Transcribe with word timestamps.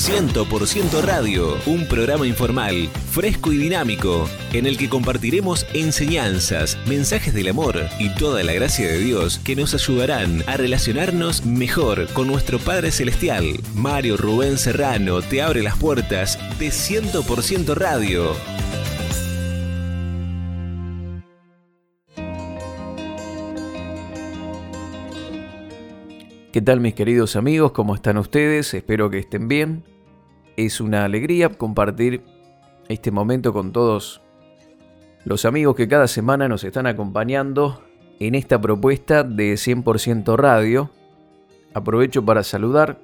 100% 0.00 1.02
Radio, 1.02 1.58
un 1.66 1.86
programa 1.86 2.26
informal, 2.26 2.88
fresco 3.10 3.52
y 3.52 3.58
dinámico, 3.58 4.26
en 4.54 4.64
el 4.64 4.78
que 4.78 4.88
compartiremos 4.88 5.66
enseñanzas, 5.74 6.78
mensajes 6.86 7.34
del 7.34 7.48
amor 7.48 7.78
y 7.98 8.08
toda 8.14 8.42
la 8.42 8.54
gracia 8.54 8.88
de 8.88 8.98
Dios 8.98 9.38
que 9.44 9.54
nos 9.54 9.74
ayudarán 9.74 10.42
a 10.46 10.56
relacionarnos 10.56 11.44
mejor 11.44 12.10
con 12.14 12.28
nuestro 12.28 12.58
Padre 12.58 12.92
Celestial. 12.92 13.60
Mario 13.74 14.16
Rubén 14.16 14.56
Serrano 14.56 15.20
te 15.20 15.42
abre 15.42 15.62
las 15.62 15.76
puertas 15.76 16.38
de 16.58 16.68
100% 16.68 17.74
Radio. 17.74 18.34
¿Qué 26.52 26.60
tal 26.60 26.80
mis 26.80 26.94
queridos 26.94 27.36
amigos? 27.36 27.70
¿Cómo 27.70 27.94
están 27.94 28.18
ustedes? 28.18 28.74
Espero 28.74 29.08
que 29.08 29.18
estén 29.18 29.46
bien. 29.46 29.84
Es 30.56 30.80
una 30.80 31.04
alegría 31.04 31.48
compartir 31.48 32.24
este 32.88 33.12
momento 33.12 33.52
con 33.52 33.70
todos 33.70 34.20
los 35.24 35.44
amigos 35.44 35.76
que 35.76 35.86
cada 35.86 36.08
semana 36.08 36.48
nos 36.48 36.64
están 36.64 36.88
acompañando 36.88 37.84
en 38.18 38.34
esta 38.34 38.60
propuesta 38.60 39.22
de 39.22 39.54
100% 39.54 40.36
Radio. 40.36 40.90
Aprovecho 41.72 42.24
para 42.24 42.42
saludar 42.42 42.98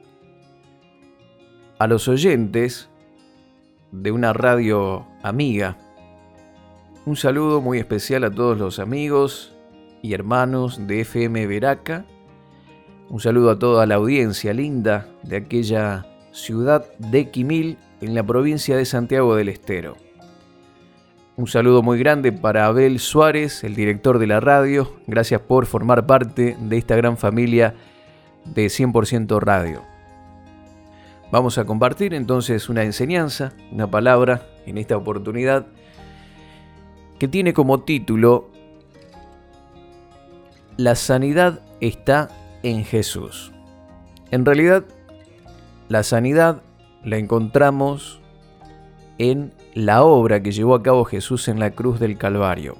a 1.78 1.86
los 1.86 2.08
oyentes 2.08 2.88
de 3.92 4.10
una 4.10 4.32
radio 4.32 5.06
amiga. 5.22 5.78
Un 7.04 7.14
saludo 7.14 7.60
muy 7.60 7.78
especial 7.78 8.24
a 8.24 8.30
todos 8.32 8.58
los 8.58 8.80
amigos 8.80 9.56
y 10.02 10.14
hermanos 10.14 10.84
de 10.88 11.02
FM 11.02 11.46
Veraca 11.46 12.06
un 13.08 13.20
saludo 13.20 13.50
a 13.50 13.58
toda 13.58 13.86
la 13.86 13.96
audiencia 13.96 14.52
linda 14.52 15.08
de 15.22 15.36
aquella 15.36 16.06
ciudad 16.32 16.86
de 16.98 17.30
Quimil 17.30 17.78
en 18.00 18.14
la 18.14 18.24
provincia 18.24 18.76
de 18.76 18.84
Santiago 18.84 19.36
del 19.36 19.48
Estero. 19.48 19.96
Un 21.36 21.46
saludo 21.46 21.82
muy 21.82 21.98
grande 21.98 22.32
para 22.32 22.66
Abel 22.66 22.98
Suárez, 22.98 23.62
el 23.62 23.74
director 23.74 24.18
de 24.18 24.26
la 24.26 24.40
radio. 24.40 24.92
Gracias 25.06 25.40
por 25.40 25.66
formar 25.66 26.06
parte 26.06 26.56
de 26.58 26.78
esta 26.78 26.96
gran 26.96 27.16
familia 27.16 27.74
de 28.44 28.66
100% 28.66 29.38
Radio. 29.40 29.82
Vamos 31.30 31.58
a 31.58 31.64
compartir 31.64 32.14
entonces 32.14 32.68
una 32.68 32.84
enseñanza, 32.84 33.52
una 33.70 33.90
palabra 33.90 34.46
en 34.64 34.78
esta 34.78 34.96
oportunidad 34.96 35.66
que 37.18 37.28
tiene 37.28 37.52
como 37.52 37.80
título 37.80 38.50
La 40.76 40.94
sanidad 40.94 41.60
está 41.80 42.30
en 42.66 42.84
Jesús. 42.84 43.52
En 44.32 44.44
realidad, 44.44 44.84
la 45.88 46.02
sanidad 46.02 46.62
la 47.04 47.16
encontramos 47.16 48.20
en 49.18 49.52
la 49.74 50.02
obra 50.02 50.42
que 50.42 50.50
llevó 50.50 50.74
a 50.74 50.82
cabo 50.82 51.04
Jesús 51.04 51.46
en 51.46 51.60
la 51.60 51.70
cruz 51.70 52.00
del 52.00 52.18
Calvario. 52.18 52.76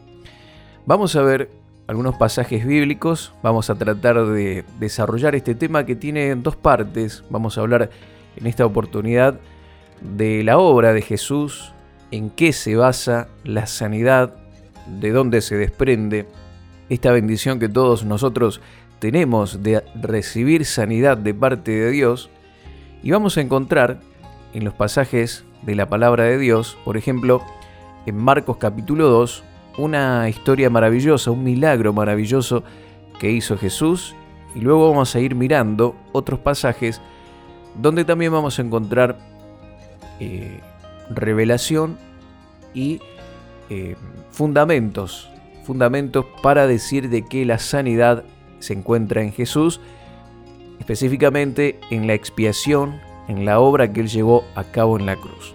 Vamos 0.87 1.15
a 1.15 1.23
ver 1.23 1.51
algunos 1.87 2.17
pasajes 2.17 2.67
bíblicos, 2.67 3.33
vamos 3.45 3.71
a 3.71 3.77
tratar 3.77 4.27
de 4.27 4.65
desarrollar 4.81 5.37
este 5.37 5.55
tema 5.55 5.87
que 5.87 5.95
tiene 5.95 6.35
dos 6.35 6.57
partes. 6.57 7.23
Vamos 7.31 7.57
a 7.57 7.61
hablar 7.61 7.91
en 8.35 8.47
esta 8.49 8.67
oportunidad 8.67 9.39
de 10.01 10.43
la 10.43 10.59
obra 10.59 10.95
de 10.95 11.03
Jesús, 11.03 11.73
en 12.11 12.31
qué 12.31 12.53
se 12.53 12.75
basa 12.75 13.29
la 13.45 13.67
sanidad, 13.67 14.35
de 14.99 15.13
dónde 15.13 15.43
se 15.43 15.57
desprende 15.57 16.27
esta 16.89 17.13
bendición 17.13 17.61
que 17.61 17.69
todos 17.69 18.05
nosotros 18.05 18.61
tenemos 19.07 19.63
de 19.63 19.85
recibir 19.95 20.65
sanidad 20.65 21.17
de 21.17 21.33
parte 21.33 21.71
de 21.71 21.93
Dios 21.93 22.29
y 23.05 23.13
vamos 23.13 23.37
a 23.37 23.41
encontrar 23.41 24.01
en 24.53 24.65
los 24.65 24.75
pasajes 24.75 25.45
de 25.63 25.77
la 25.77 25.89
palabra 25.89 26.25
de 26.25 26.39
Dios, 26.39 26.77
por 26.85 26.97
ejemplo, 26.97 27.41
en 28.05 28.17
Marcos 28.17 28.57
capítulo 28.57 29.09
2, 29.09 29.45
una 29.79 30.29
historia 30.29 30.71
maravillosa, 30.71 31.31
un 31.31 31.45
milagro 31.45 31.93
maravilloso 31.93 32.65
que 33.21 33.31
hizo 33.31 33.57
Jesús 33.57 34.17
y 34.57 34.61
luego 34.61 34.91
vamos 34.91 35.15
a 35.15 35.21
ir 35.21 35.37
mirando 35.37 35.95
otros 36.11 36.41
pasajes 36.41 37.01
donde 37.81 38.05
también 38.05 38.33
vamos 38.33 38.59
a 38.59 38.63
encontrar 38.63 39.19
eh, 40.19 40.59
revelación 41.11 41.97
y 42.75 43.01
eh, 43.71 43.95
fundamentos, 44.33 45.31
fundamentos 45.63 46.27
para 46.43 46.67
decir 46.67 47.09
de 47.09 47.25
que 47.25 47.45
la 47.45 47.61
sanidad 47.61 48.25
se 48.59 48.73
encuentra 48.73 49.23
en 49.23 49.33
Jesús, 49.33 49.81
específicamente 50.79 51.79
en 51.91 52.07
la 52.07 52.15
expiación, 52.15 53.01
en 53.29 53.45
la 53.45 53.61
obra 53.61 53.93
que 53.93 54.01
Él 54.01 54.09
llevó 54.09 54.45
a 54.55 54.65
cabo 54.65 54.99
en 54.99 55.07
la 55.07 55.17
cruz. 55.17 55.55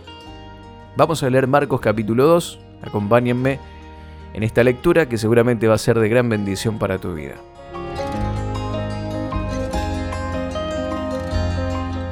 Vamos 0.98 1.24
a 1.24 1.30
leer 1.30 1.48
Marcos 1.48 1.80
capítulo 1.80 2.26
2, 2.28 2.60
acompáñenme 2.82 3.60
en 4.34 4.44
esta 4.44 4.64
lectura 4.64 5.08
que 5.08 5.18
seguramente 5.18 5.68
va 5.68 5.76
a 5.76 5.80
ser 5.80 6.00
de 6.00 6.10
gran 6.10 6.30
bendición 6.30 6.80
para 6.80 6.98
tu 6.98 7.14
vida. 7.14 7.36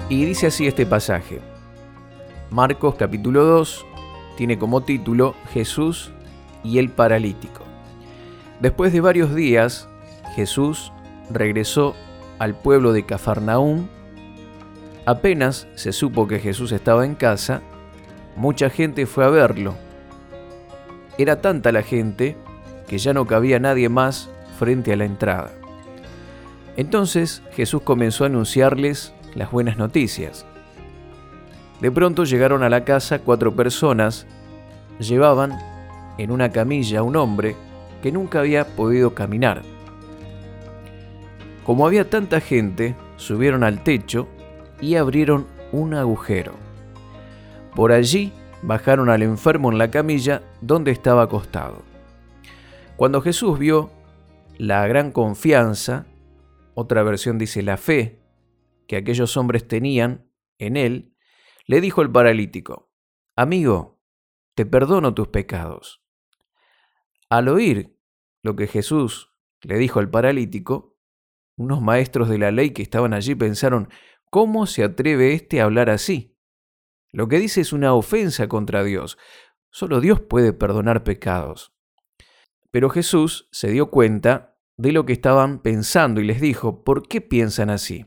Y 0.09 0.25
dice 0.25 0.47
así 0.47 0.65
este 0.65 0.85
pasaje. 0.85 1.39
Marcos 2.49 2.95
capítulo 2.95 3.45
2 3.45 3.85
tiene 4.37 4.57
como 4.57 4.81
título 4.81 5.35
Jesús 5.53 6.11
y 6.63 6.79
el 6.79 6.89
paralítico. 6.89 7.61
Después 8.59 8.91
de 8.91 9.01
varios 9.01 9.35
días, 9.35 9.87
Jesús 10.39 10.93
regresó 11.29 11.95
al 12.39 12.55
pueblo 12.55 12.93
de 12.93 13.05
Cafarnaúm. 13.05 13.89
Apenas 15.05 15.67
se 15.75 15.91
supo 15.91 16.29
que 16.29 16.39
Jesús 16.39 16.71
estaba 16.71 17.03
en 17.03 17.15
casa, 17.15 17.59
mucha 18.37 18.69
gente 18.69 19.05
fue 19.05 19.25
a 19.25 19.29
verlo. 19.29 19.75
Era 21.17 21.41
tanta 21.41 21.73
la 21.73 21.81
gente 21.81 22.37
que 22.87 22.99
ya 22.99 23.11
no 23.11 23.27
cabía 23.27 23.59
nadie 23.59 23.89
más 23.89 24.29
frente 24.57 24.93
a 24.93 24.95
la 24.95 25.03
entrada. 25.03 25.51
Entonces 26.77 27.43
Jesús 27.51 27.81
comenzó 27.81 28.23
a 28.23 28.27
anunciarles 28.27 29.13
las 29.35 29.51
buenas 29.51 29.75
noticias. 29.75 30.45
De 31.81 31.91
pronto 31.91 32.23
llegaron 32.23 32.63
a 32.63 32.69
la 32.69 32.85
casa 32.85 33.19
cuatro 33.19 33.53
personas, 33.57 34.25
llevaban 34.99 35.59
en 36.17 36.31
una 36.31 36.49
camilla 36.53 36.99
a 36.99 37.03
un 37.03 37.17
hombre 37.17 37.57
que 38.01 38.13
nunca 38.13 38.39
había 38.39 38.65
podido 38.77 39.13
caminar. 39.13 39.63
Como 41.69 41.85
había 41.85 42.09
tanta 42.09 42.41
gente, 42.41 42.95
subieron 43.17 43.63
al 43.63 43.83
techo 43.83 44.27
y 44.81 44.95
abrieron 44.95 45.45
un 45.71 45.93
agujero. 45.93 46.55
Por 47.75 47.91
allí 47.91 48.33
bajaron 48.63 49.07
al 49.07 49.21
enfermo 49.21 49.71
en 49.71 49.77
la 49.77 49.91
camilla 49.91 50.41
donde 50.61 50.89
estaba 50.89 51.21
acostado. 51.21 51.83
Cuando 52.95 53.21
Jesús 53.21 53.59
vio 53.59 53.91
la 54.57 54.87
gran 54.87 55.11
confianza, 55.11 56.07
otra 56.73 57.03
versión 57.03 57.37
dice 57.37 57.61
la 57.61 57.77
fe, 57.77 58.19
que 58.87 58.97
aquellos 58.97 59.37
hombres 59.37 59.67
tenían 59.67 60.27
en 60.57 60.75
él, 60.75 61.13
le 61.67 61.81
dijo 61.81 62.01
el 62.01 62.09
paralítico, 62.09 62.89
Amigo, 63.35 64.01
te 64.55 64.65
perdono 64.65 65.13
tus 65.13 65.27
pecados. 65.27 66.01
Al 67.29 67.47
oír 67.47 67.95
lo 68.41 68.55
que 68.55 68.65
Jesús 68.65 69.35
le 69.61 69.77
dijo 69.77 69.99
al 69.99 70.09
paralítico, 70.09 70.95
unos 71.59 71.81
maestros 71.81 72.29
de 72.29 72.37
la 72.37 72.51
ley 72.51 72.71
que 72.71 72.81
estaban 72.81 73.13
allí 73.13 73.35
pensaron, 73.35 73.89
¿cómo 74.29 74.65
se 74.65 74.81
atreve 74.81 75.33
éste 75.33 75.59
a 75.59 75.65
hablar 75.65 75.89
así? 75.89 76.37
Lo 77.11 77.27
que 77.27 77.37
dice 77.37 77.59
es 77.59 77.73
una 77.73 77.93
ofensa 77.93 78.47
contra 78.47 78.81
Dios. 78.81 79.17
Solo 79.69 79.99
Dios 79.99 80.21
puede 80.21 80.53
perdonar 80.53 81.03
pecados. 81.03 81.75
Pero 82.71 82.89
Jesús 82.89 83.49
se 83.51 83.71
dio 83.71 83.89
cuenta 83.91 84.57
de 84.77 84.93
lo 84.93 85.05
que 85.05 85.11
estaban 85.11 85.61
pensando 85.61 86.21
y 86.21 86.23
les 86.23 86.39
dijo, 86.39 86.85
¿por 86.85 87.05
qué 87.09 87.19
piensan 87.19 87.69
así? 87.69 88.05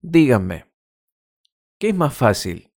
Díganme, 0.00 0.72
¿qué 1.78 1.90
es 1.90 1.94
más 1.94 2.14
fácil? 2.14 2.72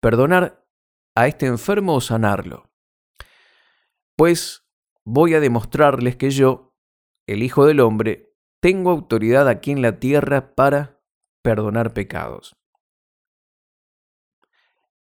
¿Perdonar 0.00 0.66
a 1.14 1.26
este 1.26 1.46
enfermo 1.46 1.94
o 1.94 2.02
sanarlo? 2.02 2.70
Pues 4.14 4.68
voy 5.04 5.32
a 5.32 5.40
demostrarles 5.40 6.16
que 6.16 6.30
yo 6.30 6.67
el 7.28 7.42
Hijo 7.42 7.66
del 7.66 7.80
Hombre, 7.80 8.34
tengo 8.60 8.90
autoridad 8.90 9.48
aquí 9.48 9.70
en 9.70 9.82
la 9.82 10.00
tierra 10.00 10.54
para 10.54 11.00
perdonar 11.42 11.92
pecados. 11.92 12.56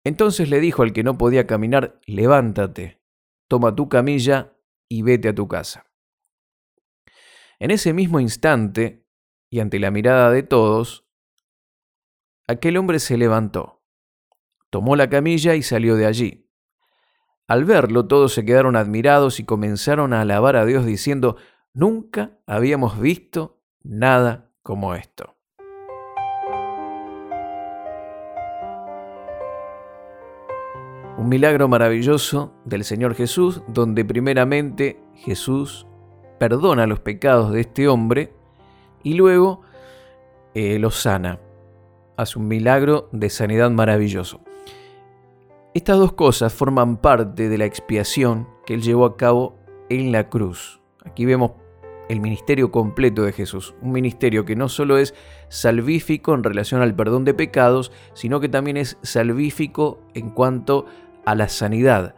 Entonces 0.03 0.49
le 0.49 0.59
dijo 0.59 0.83
al 0.83 0.91
que 0.91 1.03
no 1.03 1.17
podía 1.17 1.47
caminar, 1.47 1.99
levántate, 2.05 3.01
toma 3.47 3.73
tu 3.73 3.87
camilla 3.87 4.53
y 4.89 5.01
vete 5.01 5.29
a 5.29 5.35
tu 5.35 5.47
casa. 5.47 5.85
En 7.57 7.71
ese 7.71 7.93
mismo 7.93 8.19
instante, 8.19 9.07
y 9.49 9.61
ante 9.61 9.79
la 9.79 9.89
mirada 9.89 10.29
de 10.29 10.43
todos, 10.43 11.07
aquel 12.47 12.77
hombre 12.77 12.99
se 12.99 13.17
levantó, 13.17 13.81
tomó 14.69 14.97
la 14.97 15.09
camilla 15.09 15.55
y 15.55 15.63
salió 15.63 15.95
de 15.95 16.05
allí. 16.05 16.49
Al 17.47 17.63
verlo, 17.63 18.07
todos 18.07 18.33
se 18.33 18.45
quedaron 18.45 18.75
admirados 18.75 19.39
y 19.39 19.45
comenzaron 19.45 20.13
a 20.13 20.21
alabar 20.21 20.55
a 20.55 20.65
Dios 20.65 20.85
diciendo, 20.85 21.37
Nunca 21.79 22.31
habíamos 22.45 22.99
visto 22.99 23.61
nada 23.83 24.51
como 24.63 24.95
esto. 24.95 25.33
Un 31.17 31.29
milagro 31.29 31.69
maravilloso 31.69 32.51
del 32.65 32.83
Señor 32.83 33.15
Jesús, 33.15 33.61
donde 33.69 34.03
primeramente 34.03 35.01
Jesús 35.15 35.87
perdona 36.37 36.85
los 36.85 36.99
pecados 36.99 37.53
de 37.53 37.61
este 37.61 37.87
hombre 37.87 38.33
y 39.01 39.13
luego 39.13 39.61
eh, 40.55 40.79
lo 40.79 40.91
sana. 40.91 41.39
Hace 42.17 42.39
un 42.39 42.49
milagro 42.49 43.07
de 43.13 43.29
sanidad 43.29 43.71
maravilloso. 43.71 44.41
Estas 45.73 45.97
dos 45.97 46.11
cosas 46.11 46.53
forman 46.53 46.97
parte 46.97 47.47
de 47.47 47.57
la 47.57 47.63
expiación 47.63 48.49
que 48.65 48.73
él 48.73 48.81
llevó 48.81 49.05
a 49.05 49.15
cabo 49.15 49.55
en 49.87 50.11
la 50.11 50.27
cruz. 50.27 50.81
Aquí 51.05 51.23
vemos 51.23 51.51
el 52.09 52.19
ministerio 52.19 52.71
completo 52.71 53.21
de 53.23 53.31
Jesús, 53.31 53.75
un 53.81 53.91
ministerio 53.91 54.43
que 54.43 54.55
no 54.55 54.67
solo 54.67 54.97
es 54.97 55.13
salvífico 55.47 56.33
en 56.33 56.43
relación 56.43 56.81
al 56.81 56.95
perdón 56.95 57.23
de 57.23 57.35
pecados, 57.35 57.91
sino 58.13 58.39
que 58.39 58.49
también 58.49 58.77
es 58.77 58.97
salvífico 59.03 60.01
en 60.15 60.31
cuanto 60.31 60.87
a 61.23 61.35
la 61.35 61.47
sanidad 61.47 62.15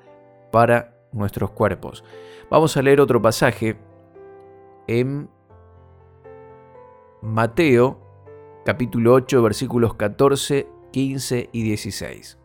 para 0.52 0.96
nuestros 1.12 1.52
cuerpos. 1.52 2.06
Vamos 2.50 2.76
a 2.78 2.82
leer 2.82 3.02
otro 3.02 3.22
pasaje 3.22 3.78
en 4.88 5.30
Mateo 7.22 8.00
capítulo 8.64 9.14
8 9.14 9.42
versículos 9.44 9.96
14, 9.96 10.68
15 10.92 11.50
y 11.52 11.64
16. 11.64 12.38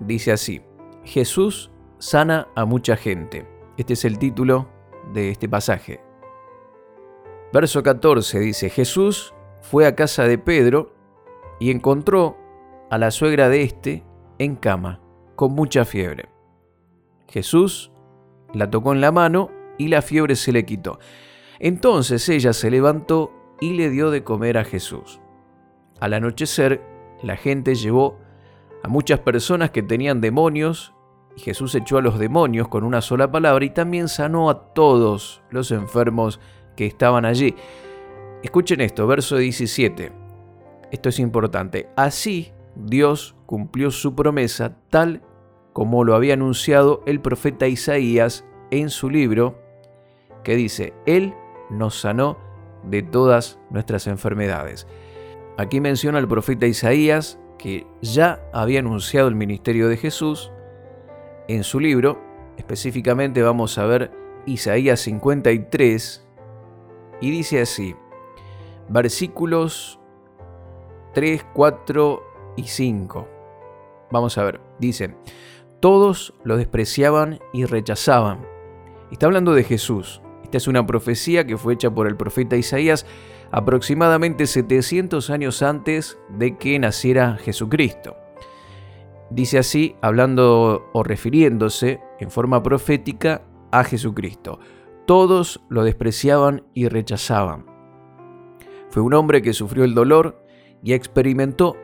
Dice 0.00 0.32
así, 0.32 0.62
Jesús 1.04 1.70
sana 1.98 2.48
a 2.54 2.64
mucha 2.64 2.96
gente. 2.96 3.46
Este 3.76 3.92
es 3.92 4.04
el 4.06 4.18
título 4.18 4.79
de 5.12 5.30
este 5.30 5.48
pasaje. 5.48 6.00
Verso 7.52 7.82
14 7.82 8.38
dice, 8.38 8.70
Jesús 8.70 9.34
fue 9.60 9.86
a 9.86 9.94
casa 9.94 10.24
de 10.24 10.38
Pedro 10.38 10.94
y 11.58 11.70
encontró 11.70 12.36
a 12.90 12.98
la 12.98 13.10
suegra 13.10 13.48
de 13.48 13.62
éste 13.62 14.04
en 14.38 14.56
cama, 14.56 15.00
con 15.36 15.52
mucha 15.52 15.84
fiebre. 15.84 16.28
Jesús 17.28 17.92
la 18.52 18.70
tocó 18.70 18.92
en 18.92 19.00
la 19.00 19.12
mano 19.12 19.50
y 19.78 19.88
la 19.88 20.02
fiebre 20.02 20.36
se 20.36 20.52
le 20.52 20.64
quitó. 20.64 20.98
Entonces 21.58 22.28
ella 22.28 22.52
se 22.52 22.70
levantó 22.70 23.32
y 23.60 23.74
le 23.74 23.90
dio 23.90 24.10
de 24.10 24.24
comer 24.24 24.58
a 24.58 24.64
Jesús. 24.64 25.20
Al 26.00 26.14
anochecer, 26.14 26.82
la 27.22 27.36
gente 27.36 27.74
llevó 27.74 28.18
a 28.82 28.88
muchas 28.88 29.20
personas 29.20 29.70
que 29.70 29.82
tenían 29.82 30.20
demonios 30.20 30.94
y 31.36 31.40
Jesús 31.40 31.74
echó 31.74 31.98
a 31.98 32.02
los 32.02 32.18
demonios 32.18 32.68
con 32.68 32.84
una 32.84 33.00
sola 33.00 33.30
palabra 33.30 33.64
y 33.64 33.70
también 33.70 34.08
sanó 34.08 34.50
a 34.50 34.72
todos 34.72 35.42
los 35.50 35.70
enfermos 35.70 36.40
que 36.76 36.86
estaban 36.86 37.24
allí. 37.24 37.54
Escuchen 38.42 38.80
esto, 38.80 39.06
verso 39.06 39.36
17. 39.36 40.12
Esto 40.90 41.08
es 41.08 41.18
importante. 41.18 41.88
Así 41.96 42.52
Dios 42.74 43.36
cumplió 43.46 43.90
su 43.90 44.14
promesa 44.14 44.76
tal 44.88 45.22
como 45.72 46.04
lo 46.04 46.14
había 46.14 46.34
anunciado 46.34 47.02
el 47.06 47.20
profeta 47.20 47.68
Isaías 47.68 48.44
en 48.70 48.90
su 48.90 49.08
libro, 49.08 49.58
que 50.42 50.56
dice, 50.56 50.94
Él 51.06 51.34
nos 51.70 52.00
sanó 52.00 52.38
de 52.84 53.02
todas 53.02 53.58
nuestras 53.70 54.06
enfermedades. 54.06 54.86
Aquí 55.58 55.80
menciona 55.80 56.18
el 56.18 56.26
profeta 56.26 56.66
Isaías 56.66 57.38
que 57.58 57.86
ya 58.00 58.42
había 58.52 58.80
anunciado 58.80 59.28
el 59.28 59.34
ministerio 59.34 59.88
de 59.88 59.98
Jesús 59.98 60.50
en 61.54 61.64
su 61.64 61.80
libro, 61.80 62.18
específicamente 62.56 63.42
vamos 63.42 63.76
a 63.78 63.84
ver 63.84 64.12
Isaías 64.46 65.00
53, 65.00 66.24
y 67.20 67.30
dice 67.30 67.60
así, 67.60 67.96
versículos 68.88 69.98
3, 71.12 71.44
4 71.52 72.22
y 72.56 72.62
5. 72.62 73.28
Vamos 74.12 74.38
a 74.38 74.44
ver, 74.44 74.60
dice, 74.78 75.16
todos 75.80 76.34
lo 76.44 76.56
despreciaban 76.56 77.40
y 77.52 77.64
rechazaban. 77.64 78.46
Está 79.10 79.26
hablando 79.26 79.52
de 79.54 79.64
Jesús. 79.64 80.22
Esta 80.44 80.56
es 80.56 80.68
una 80.68 80.86
profecía 80.86 81.46
que 81.46 81.56
fue 81.56 81.74
hecha 81.74 81.90
por 81.90 82.06
el 82.06 82.16
profeta 82.16 82.56
Isaías 82.56 83.06
aproximadamente 83.50 84.46
700 84.46 85.30
años 85.30 85.62
antes 85.62 86.16
de 86.28 86.56
que 86.56 86.78
naciera 86.78 87.36
Jesucristo. 87.38 88.16
Dice 89.30 89.58
así, 89.58 89.94
hablando 90.02 90.90
o 90.92 91.02
refiriéndose 91.04 92.00
en 92.18 92.30
forma 92.30 92.62
profética 92.62 93.42
a 93.70 93.84
Jesucristo. 93.84 94.58
Todos 95.06 95.64
lo 95.68 95.84
despreciaban 95.84 96.64
y 96.74 96.88
rechazaban. 96.88 97.64
Fue 98.90 99.02
un 99.02 99.14
hombre 99.14 99.40
que 99.40 99.52
sufrió 99.52 99.84
el 99.84 99.94
dolor 99.94 100.44
y 100.82 100.94
experimentó 100.94 101.76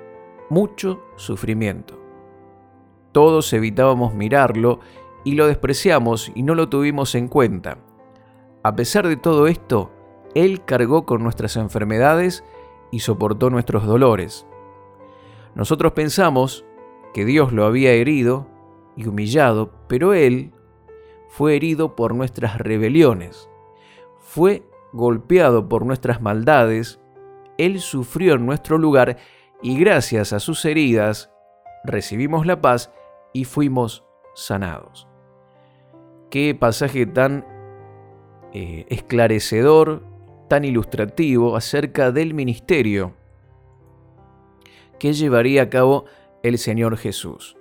mucho 0.50 1.00
sufrimiento. 1.16 2.00
Todos 3.12 3.52
evitábamos 3.52 4.14
mirarlo 4.14 4.80
y 5.24 5.36
lo 5.36 5.46
despreciamos 5.46 6.32
y 6.34 6.42
no 6.42 6.54
lo 6.54 6.68
tuvimos 6.68 7.14
en 7.14 7.28
cuenta. 7.28 7.78
A 8.64 8.74
pesar 8.74 9.06
de 9.06 9.16
todo 9.16 9.46
esto, 9.46 9.90
Él 10.34 10.64
cargó 10.64 11.06
con 11.06 11.22
nuestras 11.22 11.56
enfermedades 11.56 12.44
y 12.90 13.00
soportó 13.00 13.50
nuestros 13.50 13.86
dolores. 13.86 14.46
Nosotros 15.54 15.92
pensamos 15.92 16.65
que 17.16 17.24
Dios 17.24 17.50
lo 17.50 17.64
había 17.64 17.92
herido 17.92 18.46
y 18.94 19.06
humillado, 19.06 19.72
pero 19.88 20.12
Él 20.12 20.52
fue 21.30 21.56
herido 21.56 21.96
por 21.96 22.14
nuestras 22.14 22.58
rebeliones, 22.58 23.48
fue 24.18 24.64
golpeado 24.92 25.66
por 25.66 25.86
nuestras 25.86 26.20
maldades, 26.20 27.00
Él 27.56 27.80
sufrió 27.80 28.34
en 28.34 28.44
nuestro 28.44 28.76
lugar 28.76 29.16
y 29.62 29.78
gracias 29.78 30.34
a 30.34 30.40
sus 30.40 30.62
heridas 30.66 31.30
recibimos 31.84 32.44
la 32.44 32.60
paz 32.60 32.92
y 33.32 33.44
fuimos 33.44 34.04
sanados. 34.34 35.08
Qué 36.28 36.54
pasaje 36.54 37.06
tan 37.06 37.46
eh, 38.52 38.84
esclarecedor, 38.90 40.04
tan 40.50 40.66
ilustrativo 40.66 41.56
acerca 41.56 42.12
del 42.12 42.34
ministerio 42.34 43.14
que 44.98 45.14
llevaría 45.14 45.62
a 45.62 45.70
cabo 45.70 46.04
el 46.48 46.58
Señor 46.58 46.96
Jesús. 46.96 47.56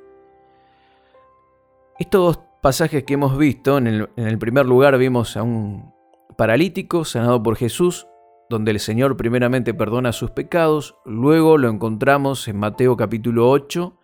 Estos 1.98 2.40
pasajes 2.62 3.04
que 3.04 3.14
hemos 3.14 3.38
visto, 3.38 3.78
en 3.78 3.88
el, 3.88 4.38
primer 4.38 4.66
lugar 4.66 4.98
vimos 4.98 5.38
a 5.38 5.44
un 5.44 5.94
paralítico 6.38 7.06
sanado 7.06 7.42
por 7.42 7.56
Jesús, 7.56 8.08
donde 8.50 8.72
el 8.72 8.80
Señor 8.80 9.18
primeramente 9.18 9.74
perdona 9.74 10.12
sus 10.12 10.32
pecados, 10.32 10.96
luego 11.06 11.58
lo 11.58 11.70
encontramos 11.70 12.48
en 12.48 12.58
Mateo 12.58 12.98
capítulo 12.98 13.50
8, 13.50 13.98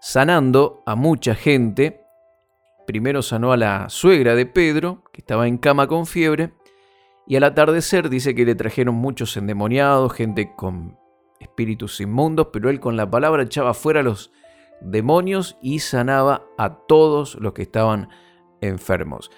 sanando 0.00 0.82
a 0.86 0.96
mucha 0.96 1.34
gente. 1.34 2.00
Primero 2.86 3.22
sanó 3.22 3.52
a 3.52 3.56
la 3.56 3.88
suegra 3.88 4.34
de 4.34 4.46
Pedro, 4.46 5.04
que 5.12 5.20
estaba 5.20 5.46
en 5.46 5.58
cama 5.58 5.86
con 5.86 6.06
fiebre, 6.06 6.52
y 7.26 7.36
al 7.36 7.44
atardecer 7.44 8.08
dice 8.08 8.34
que 8.34 8.44
le 8.44 8.56
trajeron 8.56 8.96
muchos 8.96 9.36
endemoniados, 9.36 10.12
gente 10.12 10.52
con 10.56 10.99
espíritus 11.40 12.00
inmundos, 12.00 12.48
pero 12.52 12.70
él 12.70 12.78
con 12.78 12.96
la 12.96 13.10
palabra 13.10 13.42
echaba 13.42 13.74
fuera 13.74 14.00
a 14.00 14.04
los 14.04 14.30
demonios 14.80 15.58
y 15.60 15.80
sanaba 15.80 16.46
a 16.56 16.86
todos 16.86 17.34
los 17.36 17.52
que 17.52 17.62
estaban 17.62 18.08
enfermos. 18.60 19.30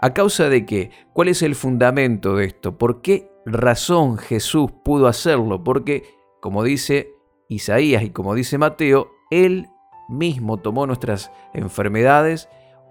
¿A 0.00 0.12
causa 0.12 0.48
de 0.48 0.66
qué? 0.66 0.90
¿Cuál 1.12 1.28
es 1.28 1.42
el 1.42 1.54
fundamento 1.54 2.36
de 2.36 2.46
esto? 2.46 2.76
¿Por 2.76 3.00
qué 3.00 3.30
razón 3.46 4.18
Jesús 4.18 4.70
pudo 4.84 5.06
hacerlo? 5.06 5.62
Porque, 5.62 6.02
como 6.40 6.62
dice 6.64 7.14
Isaías 7.48 8.02
y 8.02 8.10
como 8.10 8.34
dice 8.34 8.58
Mateo, 8.58 9.10
Él 9.30 9.68
mismo 10.08 10.58
tomó 10.58 10.86
nuestras 10.86 11.30
enfermedades 11.54 12.48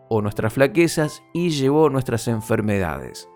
o 0.09 0.21
nuestras 0.21 0.53
flaquezas 0.53 1.23
y 1.33 1.49
llevó 1.49 1.89
nuestras 1.89 2.27
enfermedades. 2.27 3.29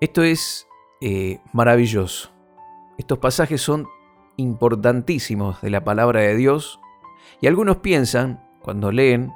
Esto 0.00 0.22
es 0.22 0.66
eh, 1.00 1.38
maravilloso. 1.52 2.31
Estos 3.02 3.18
pasajes 3.18 3.60
son 3.60 3.88
importantísimos 4.36 5.60
de 5.60 5.70
la 5.70 5.82
palabra 5.82 6.20
de 6.20 6.36
Dios 6.36 6.78
y 7.40 7.48
algunos 7.48 7.78
piensan, 7.78 8.44
cuando 8.62 8.92
leen 8.92 9.32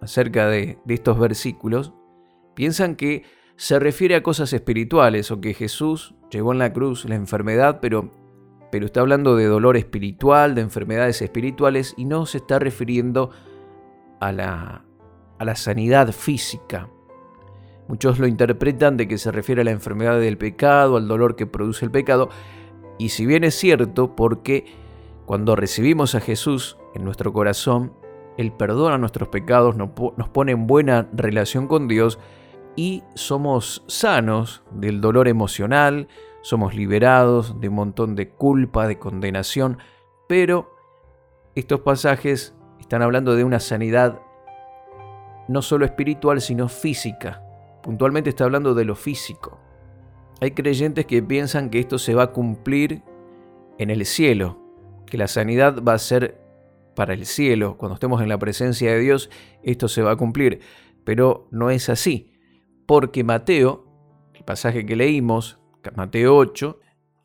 acerca 0.00 0.48
de, 0.48 0.78
estos 0.88 1.18
versículos, 1.18 1.92
piensan 2.54 2.96
que 2.96 3.24
se 3.56 3.78
refiere 3.78 4.14
a 4.14 4.22
cosas 4.22 4.54
espirituales 4.54 5.30
o 5.30 5.42
que 5.42 5.52
Jesús 5.52 6.14
llevó 6.30 6.52
en 6.52 6.60
la 6.60 6.72
cruz 6.72 7.04
la 7.04 7.14
enfermedad, 7.14 7.80
pero, 7.82 8.10
pero 8.72 8.86
está 8.86 9.00
hablando 9.00 9.36
de 9.36 9.44
dolor 9.44 9.76
espiritual, 9.76 10.54
de 10.54 10.62
enfermedades 10.62 11.20
espirituales 11.20 11.92
y 11.98 12.06
no 12.06 12.24
se 12.24 12.38
está 12.38 12.58
refiriendo 12.58 13.32
a 14.18 14.32
la, 14.32 14.86
a 15.38 15.44
la 15.44 15.56
sanidad 15.56 16.10
física. 16.10 16.88
Muchos 17.86 18.18
lo 18.18 18.26
interpretan 18.26 18.96
de 18.96 19.06
que 19.06 19.18
se 19.18 19.30
refiere 19.30 19.60
a 19.60 19.64
la 19.64 19.72
enfermedad 19.72 20.18
del 20.18 20.38
pecado, 20.38 20.96
al 20.96 21.06
dolor 21.06 21.36
que 21.36 21.44
produce 21.46 21.84
el 21.84 21.90
pecado, 21.90 22.30
y 22.98 23.10
si 23.10 23.26
bien 23.26 23.44
es 23.44 23.54
cierto, 23.54 24.14
porque 24.14 24.66
cuando 25.26 25.56
recibimos 25.56 26.14
a 26.14 26.20
Jesús 26.20 26.78
en 26.94 27.04
nuestro 27.04 27.32
corazón, 27.32 27.92
Él 28.36 28.52
perdona 28.52 28.98
nuestros 28.98 29.28
pecados, 29.28 29.76
nos 29.76 30.28
pone 30.30 30.52
en 30.52 30.66
buena 30.66 31.08
relación 31.12 31.66
con 31.66 31.88
Dios 31.88 32.18
y 32.76 33.02
somos 33.14 33.84
sanos 33.86 34.62
del 34.72 35.00
dolor 35.00 35.28
emocional, 35.28 36.08
somos 36.42 36.74
liberados 36.74 37.60
de 37.60 37.68
un 37.68 37.74
montón 37.76 38.14
de 38.14 38.28
culpa, 38.30 38.86
de 38.86 38.98
condenación, 38.98 39.78
pero 40.28 40.74
estos 41.54 41.80
pasajes 41.80 42.54
están 42.80 43.02
hablando 43.02 43.34
de 43.34 43.44
una 43.44 43.60
sanidad 43.60 44.20
no 45.48 45.62
solo 45.62 45.84
espiritual, 45.84 46.40
sino 46.40 46.68
física. 46.68 47.42
Puntualmente 47.82 48.30
está 48.30 48.44
hablando 48.44 48.74
de 48.74 48.84
lo 48.84 48.94
físico. 48.94 49.58
Hay 50.40 50.52
creyentes 50.52 51.06
que 51.06 51.22
piensan 51.22 51.70
que 51.70 51.78
esto 51.78 51.98
se 51.98 52.14
va 52.14 52.24
a 52.24 52.32
cumplir 52.32 53.02
en 53.78 53.90
el 53.90 54.04
cielo, 54.04 54.58
que 55.06 55.18
la 55.18 55.28
sanidad 55.28 55.82
va 55.82 55.94
a 55.94 55.98
ser 55.98 56.40
para 56.94 57.14
el 57.14 57.26
cielo. 57.26 57.76
Cuando 57.76 57.94
estemos 57.94 58.22
en 58.22 58.28
la 58.28 58.38
presencia 58.38 58.92
de 58.92 59.00
Dios, 59.00 59.30
esto 59.62 59.88
se 59.88 60.02
va 60.02 60.12
a 60.12 60.16
cumplir. 60.16 60.60
Pero 61.04 61.48
no 61.50 61.70
es 61.70 61.88
así, 61.88 62.32
porque 62.86 63.24
Mateo, 63.24 63.86
el 64.34 64.44
pasaje 64.44 64.86
que 64.86 64.96
leímos, 64.96 65.58
Mateo 65.94 66.36
8, 66.36 66.80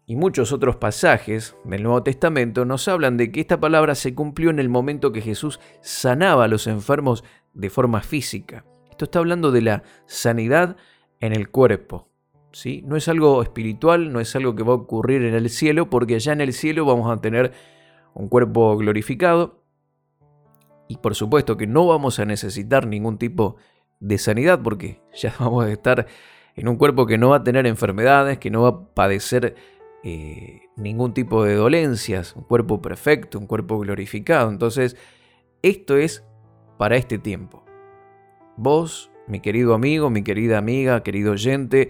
y 0.05 0.15
muchos 0.15 0.51
otros 0.51 0.75
pasajes 0.77 1.55
del 1.63 1.83
Nuevo 1.83 2.01
Testamento 2.01 2.65
nos 2.65 2.87
hablan 2.87 3.15
de 3.15 3.31
que 3.31 3.41
esta 3.41 3.59
palabra 3.59 3.93
se 3.93 4.15
cumplió 4.15 4.49
en 4.49 4.57
el 4.57 4.67
momento 4.67 5.11
que 5.11 5.21
Jesús 5.21 5.59
sanaba 5.81 6.45
a 6.45 6.47
los 6.47 6.65
enfermos 6.65 7.23
de 7.53 7.69
forma 7.69 8.01
física. 8.01 8.65
Esto 8.89 9.05
está 9.05 9.19
hablando 9.19 9.51
de 9.51 9.61
la 9.61 9.83
sanidad 10.07 10.77
en 11.19 11.33
el 11.33 11.49
cuerpo. 11.49 12.08
¿Sí? 12.51 12.83
No 12.85 12.95
es 12.95 13.07
algo 13.07 13.41
espiritual, 13.41 14.11
no 14.11 14.19
es 14.19 14.35
algo 14.35 14.55
que 14.55 14.63
va 14.63 14.73
a 14.73 14.77
ocurrir 14.77 15.23
en 15.23 15.33
el 15.33 15.49
cielo, 15.49 15.89
porque 15.89 16.15
allá 16.15 16.33
en 16.33 16.41
el 16.41 16.53
cielo 16.53 16.85
vamos 16.85 17.11
a 17.11 17.21
tener 17.21 17.51
un 18.13 18.29
cuerpo 18.29 18.77
glorificado. 18.77 19.63
Y 20.87 20.97
por 20.97 21.15
supuesto 21.15 21.57
que 21.57 21.67
no 21.67 21.85
vamos 21.85 22.19
a 22.19 22.25
necesitar 22.25 22.87
ningún 22.87 23.17
tipo 23.17 23.57
de 23.99 24.17
sanidad, 24.17 24.61
porque 24.61 25.01
ya 25.13 25.33
vamos 25.39 25.65
a 25.65 25.71
estar 25.71 26.07
en 26.55 26.67
un 26.67 26.77
cuerpo 26.77 27.05
que 27.05 27.17
no 27.17 27.29
va 27.29 27.37
a 27.37 27.43
tener 27.43 27.67
enfermedades, 27.67 28.37
que 28.39 28.49
no 28.49 28.63
va 28.63 28.69
a 28.69 28.93
padecer 28.93 29.55
eh, 30.03 30.61
ningún 30.75 31.13
tipo 31.13 31.43
de 31.43 31.55
dolencias, 31.55 32.35
un 32.35 32.43
cuerpo 32.43 32.81
perfecto, 32.81 33.37
un 33.39 33.47
cuerpo 33.47 33.79
glorificado. 33.79 34.49
Entonces, 34.49 34.97
esto 35.61 35.97
es 35.97 36.25
para 36.77 36.95
este 36.95 37.17
tiempo. 37.17 37.65
Vos, 38.57 39.11
mi 39.27 39.39
querido 39.41 39.73
amigo, 39.73 40.09
mi 40.09 40.23
querida 40.23 40.57
amiga, 40.57 41.03
querido 41.03 41.33
oyente, 41.33 41.89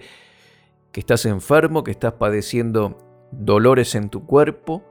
que 0.92 1.00
estás 1.00 1.26
enfermo, 1.26 1.84
que 1.84 1.90
estás 1.90 2.14
padeciendo 2.14 2.98
dolores 3.32 3.94
en 3.94 4.10
tu 4.10 4.26
cuerpo, 4.26 4.84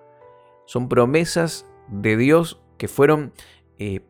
son 0.66 0.88
promesas 0.88 1.66
de 1.88 2.16
Dios 2.16 2.62
que 2.78 2.88
fueron 2.88 3.34
eh, 3.80 4.02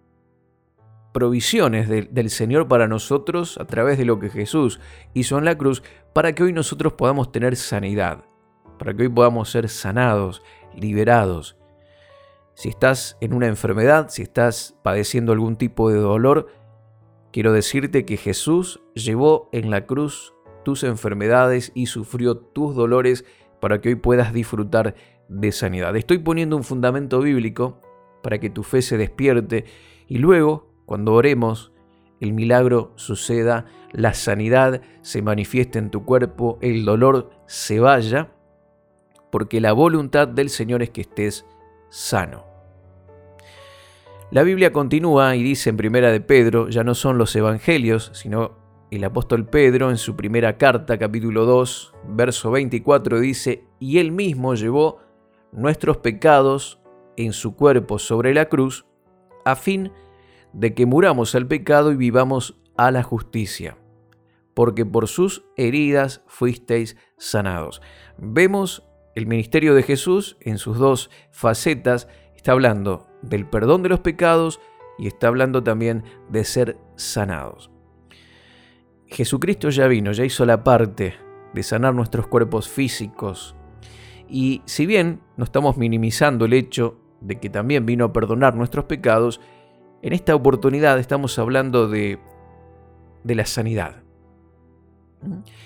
provisiones 1.13 1.89
del 1.89 2.29
Señor 2.29 2.67
para 2.67 2.87
nosotros 2.87 3.57
a 3.57 3.65
través 3.65 3.97
de 3.97 4.05
lo 4.05 4.19
que 4.19 4.29
Jesús 4.29 4.79
hizo 5.13 5.37
en 5.37 5.45
la 5.45 5.57
cruz, 5.57 5.83
para 6.13 6.33
que 6.33 6.43
hoy 6.43 6.53
nosotros 6.53 6.93
podamos 6.93 7.31
tener 7.31 7.55
sanidad, 7.55 8.25
para 8.77 8.93
que 8.93 9.03
hoy 9.03 9.09
podamos 9.09 9.49
ser 9.49 9.69
sanados, 9.69 10.43
liberados. 10.75 11.57
Si 12.53 12.69
estás 12.69 13.17
en 13.21 13.33
una 13.33 13.47
enfermedad, 13.47 14.09
si 14.09 14.21
estás 14.21 14.77
padeciendo 14.83 15.31
algún 15.31 15.55
tipo 15.55 15.89
de 15.89 15.97
dolor, 15.97 16.47
quiero 17.31 17.53
decirte 17.53 18.05
que 18.05 18.17
Jesús 18.17 18.81
llevó 18.93 19.49
en 19.51 19.71
la 19.71 19.85
cruz 19.85 20.33
tus 20.63 20.83
enfermedades 20.83 21.71
y 21.75 21.87
sufrió 21.87 22.37
tus 22.37 22.75
dolores 22.75 23.25
para 23.59 23.81
que 23.81 23.89
hoy 23.89 23.95
puedas 23.95 24.33
disfrutar 24.33 24.95
de 25.27 25.51
sanidad. 25.51 25.95
Estoy 25.95 26.19
poniendo 26.19 26.57
un 26.57 26.63
fundamento 26.63 27.19
bíblico 27.21 27.81
para 28.23 28.39
que 28.39 28.49
tu 28.49 28.63
fe 28.63 28.81
se 28.81 28.97
despierte 28.97 29.65
y 30.07 30.17
luego, 30.17 30.73
cuando 30.85 31.13
oremos, 31.13 31.71
el 32.19 32.33
milagro 32.33 32.91
suceda, 32.95 33.65
la 33.91 34.13
sanidad 34.13 34.81
se 35.01 35.21
manifieste 35.21 35.79
en 35.79 35.89
tu 35.89 36.03
cuerpo, 36.03 36.57
el 36.61 36.83
dolor 36.83 37.31
se 37.45 37.79
vaya, 37.79 38.31
porque 39.31 39.61
la 39.61 39.73
voluntad 39.73 40.27
del 40.27 40.49
Señor 40.49 40.83
es 40.83 40.89
que 40.89 41.01
estés 41.01 41.45
sano. 41.89 42.45
La 44.31 44.43
Biblia 44.43 44.71
continúa 44.71 45.35
y 45.35 45.43
dice 45.43 45.69
en 45.69 45.77
primera 45.77 46.11
de 46.11 46.21
Pedro, 46.21 46.69
ya 46.69 46.83
no 46.83 46.93
son 46.93 47.17
los 47.17 47.35
evangelios, 47.35 48.11
sino 48.13 48.58
el 48.91 49.03
apóstol 49.03 49.45
Pedro 49.45 49.91
en 49.91 49.97
su 49.97 50.15
primera 50.15 50.57
carta, 50.57 50.97
capítulo 50.97 51.45
2, 51.45 51.93
verso 52.09 52.51
24, 52.51 53.19
dice, 53.19 53.63
y 53.79 53.99
él 53.99 54.11
mismo 54.11 54.55
llevó 54.55 54.99
nuestros 55.51 55.97
pecados 55.97 56.79
en 57.15 57.33
su 57.33 57.55
cuerpo 57.55 57.99
sobre 57.99 58.33
la 58.33 58.45
cruz, 58.49 58.85
a 59.45 59.55
fin 59.55 59.91
de 60.53 60.73
que 60.73 60.85
muramos 60.85 61.35
al 61.35 61.47
pecado 61.47 61.91
y 61.91 61.97
vivamos 61.97 62.59
a 62.77 62.91
la 62.91 63.03
justicia, 63.03 63.77
porque 64.55 64.85
por 64.85 65.07
sus 65.07 65.45
heridas 65.55 66.23
fuisteis 66.27 66.97
sanados. 67.17 67.81
Vemos 68.17 68.83
el 69.15 69.27
ministerio 69.27 69.75
de 69.75 69.83
Jesús 69.83 70.37
en 70.41 70.57
sus 70.57 70.77
dos 70.77 71.11
facetas, 71.31 72.07
está 72.35 72.53
hablando 72.53 73.07
del 73.21 73.47
perdón 73.47 73.83
de 73.83 73.89
los 73.89 73.99
pecados 73.99 74.59
y 74.97 75.07
está 75.07 75.27
hablando 75.27 75.61
también 75.63 76.03
de 76.29 76.43
ser 76.43 76.77
sanados. 76.95 77.69
Jesucristo 79.09 79.69
ya 79.69 79.87
vino, 79.87 80.11
ya 80.11 80.23
hizo 80.23 80.45
la 80.45 80.63
parte 80.63 81.15
de 81.53 81.63
sanar 81.63 81.93
nuestros 81.95 82.27
cuerpos 82.27 82.69
físicos, 82.69 83.55
y 84.29 84.61
si 84.65 84.85
bien 84.85 85.21
no 85.35 85.43
estamos 85.43 85.77
minimizando 85.77 86.45
el 86.45 86.53
hecho 86.53 86.99
de 87.19 87.39
que 87.39 87.49
también 87.49 87.85
vino 87.85 88.05
a 88.05 88.13
perdonar 88.13 88.55
nuestros 88.55 88.85
pecados, 88.85 89.41
en 90.01 90.13
esta 90.13 90.35
oportunidad 90.35 90.99
estamos 90.99 91.37
hablando 91.39 91.87
de, 91.87 92.19
de 93.23 93.35
la 93.35 93.45
sanidad. 93.45 94.03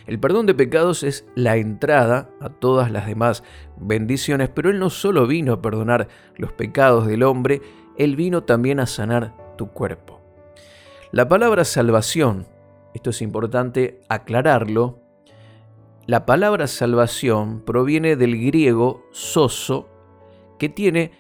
El 0.08 0.20
perdón 0.20 0.48
de 0.48 0.56
pecados 0.56 1.04
es 1.04 1.28
la 1.36 1.58
entrada 1.58 2.30
a 2.40 2.50
todas 2.50 2.90
las 2.92 3.06
demás 3.06 3.44
bendiciones, 3.78 4.50
pero 4.50 4.72
Él 4.72 4.80
no 4.80 4.90
solo 4.90 5.28
vino 5.28 5.54
a 5.54 5.62
perdonar 5.62 6.08
los 6.38 6.54
pecados 6.54 7.06
del 7.06 7.22
hombre, 7.22 7.62
Él 7.98 8.16
vino 8.16 8.44
también 8.44 8.80
a 8.80 8.88
sanar 8.88 9.36
tu 9.58 9.68
cuerpo. 9.68 10.22
La 11.12 11.28
palabra 11.28 11.66
salvación, 11.66 12.48
esto 12.94 13.10
es 13.10 13.22
importante 13.22 14.02
aclararlo, 14.10 15.00
la 16.06 16.26
palabra 16.26 16.68
salvación 16.68 17.62
proviene 17.62 18.16
del 18.16 18.38
griego 18.38 19.06
soso, 19.12 19.90
que 20.60 20.70
tiene 20.70 21.12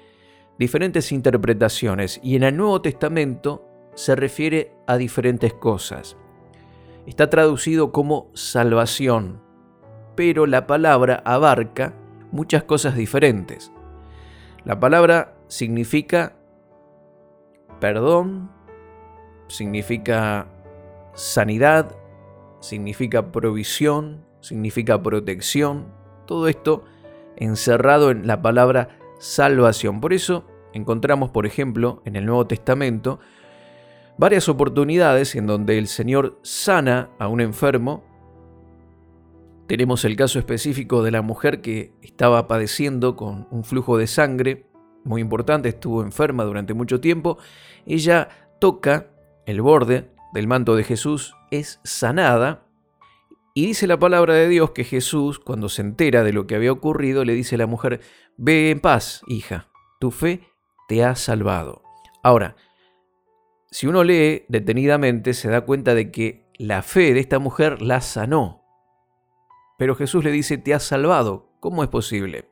diferentes 0.59 1.11
interpretaciones 1.11 2.19
y 2.23 2.35
en 2.35 2.43
el 2.43 2.57
Nuevo 2.57 2.81
Testamento 2.81 3.65
se 3.95 4.15
refiere 4.15 4.73
a 4.87 4.97
diferentes 4.97 5.53
cosas. 5.53 6.17
Está 7.05 7.29
traducido 7.29 7.91
como 7.91 8.29
salvación, 8.33 9.41
pero 10.15 10.45
la 10.45 10.67
palabra 10.67 11.21
abarca 11.25 11.93
muchas 12.31 12.63
cosas 12.63 12.95
diferentes. 12.95 13.71
La 14.65 14.79
palabra 14.79 15.35
significa 15.47 16.37
perdón, 17.83 18.49
significa 19.47 20.47
sanidad, 21.13 21.95
significa 22.59 23.31
provisión, 23.31 24.25
significa 24.41 25.01
protección, 25.01 25.87
todo 26.25 26.47
esto 26.47 26.85
encerrado 27.35 28.11
en 28.11 28.27
la 28.27 28.41
palabra 28.41 28.97
salvación. 29.19 30.01
Por 30.01 30.13
eso 30.13 30.45
encontramos, 30.73 31.29
por 31.29 31.45
ejemplo, 31.45 32.01
en 32.05 32.15
el 32.15 32.25
Nuevo 32.25 32.47
Testamento, 32.47 33.19
varias 34.17 34.49
oportunidades 34.49 35.35
en 35.35 35.47
donde 35.47 35.77
el 35.77 35.87
Señor 35.87 36.39
sana 36.41 37.09
a 37.19 37.27
un 37.27 37.41
enfermo. 37.41 38.03
Tenemos 39.67 40.05
el 40.05 40.15
caso 40.15 40.39
específico 40.39 41.03
de 41.03 41.11
la 41.11 41.21
mujer 41.21 41.61
que 41.61 41.93
estaba 42.01 42.47
padeciendo 42.47 43.15
con 43.15 43.47
un 43.49 43.63
flujo 43.63 43.97
de 43.97 44.07
sangre 44.07 44.67
muy 45.03 45.21
importante, 45.21 45.69
estuvo 45.69 46.01
enferma 46.01 46.43
durante 46.43 46.73
mucho 46.73 47.01
tiempo. 47.01 47.37
Ella 47.85 48.29
toca 48.59 49.07
el 49.45 49.61
borde 49.61 50.12
del 50.33 50.47
manto 50.47 50.75
de 50.75 50.83
Jesús, 50.83 51.35
es 51.51 51.79
sanada 51.83 52.67
y 53.55 53.67
dice 53.67 53.85
la 53.85 53.99
palabra 53.99 54.33
de 54.33 54.49
Dios 54.49 54.71
que 54.71 54.83
Jesús, 54.83 55.37
cuando 55.37 55.69
se 55.69 55.83
entera 55.83 56.23
de 56.23 56.33
lo 56.33 56.47
que 56.47 56.55
había 56.55 56.71
ocurrido, 56.71 57.23
le 57.23 57.33
dice 57.33 57.55
a 57.55 57.59
la 57.59 57.67
mujer, 57.67 58.01
ve 58.35 58.71
en 58.71 58.79
paz, 58.79 59.21
hija, 59.27 59.67
tu 59.99 60.09
fe 60.09 60.41
te 60.87 61.03
ha 61.03 61.15
salvado. 61.15 61.83
Ahora, 62.23 62.55
si 63.69 63.85
uno 63.85 64.03
lee 64.03 64.45
detenidamente, 64.49 65.35
se 65.35 65.49
da 65.49 65.61
cuenta 65.61 65.93
de 65.93 66.11
que 66.11 66.47
la 66.57 66.81
fe 66.81 67.13
de 67.13 67.19
esta 67.19 67.37
mujer 67.37 67.81
la 67.81 68.01
sanó. 68.01 68.63
Pero 69.77 69.95
Jesús 69.95 70.23
le 70.23 70.31
dice, 70.31 70.57
te 70.57 70.73
ha 70.73 70.79
salvado. 70.79 71.51
¿Cómo 71.59 71.83
es 71.83 71.89
posible? 71.89 72.49